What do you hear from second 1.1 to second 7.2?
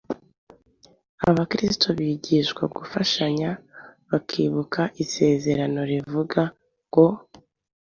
Abakristo bigishijwe gufashanya, bakibuka isezerano rivuga ngo,